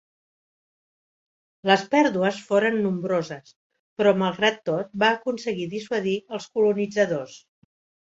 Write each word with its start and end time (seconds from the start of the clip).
Les 1.71 1.83
pèrdues 1.91 2.39
foren 2.47 2.81
nombroses, 2.87 3.53
però 4.03 4.17
malgrat 4.25 4.61
tot 4.73 4.93
va 5.07 5.13
aconseguir 5.21 5.71
dissuadir 5.79 6.19
els 6.41 6.53
colonitzadors. 6.59 7.43